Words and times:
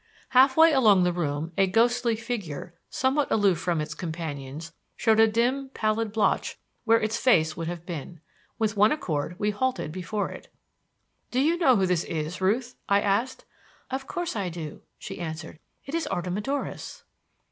Half 0.29 0.57
way 0.57 0.73
along 0.73 1.03
the 1.03 1.13
room 1.13 1.51
a 1.59 1.67
ghostly 1.67 2.15
figure, 2.15 2.73
somewhat 2.89 3.29
aloof 3.31 3.59
from 3.59 3.79
its 3.79 3.93
companions, 3.93 4.73
showed 4.97 5.19
a 5.19 5.27
dim, 5.27 5.69
pallid 5.75 6.11
blotch 6.11 6.57
where 6.85 6.99
its 6.99 7.17
face 7.19 7.55
would 7.55 7.67
have 7.67 7.85
been. 7.85 8.19
With 8.57 8.75
one 8.75 8.91
accord 8.91 9.35
we 9.37 9.51
halted 9.51 9.91
before 9.91 10.31
it. 10.31 10.51
"Do 11.29 11.39
you 11.39 11.55
know 11.55 11.75
who 11.75 11.85
this 11.85 12.03
is, 12.05 12.41
Ruth?" 12.41 12.75
I 12.89 12.99
asked. 12.99 13.45
"Of 13.91 14.07
course 14.07 14.35
I 14.35 14.49
do," 14.49 14.81
she 14.97 15.19
answered. 15.19 15.59
"It 15.85 15.93
is 15.93 16.07
Artemidorus." 16.07 17.03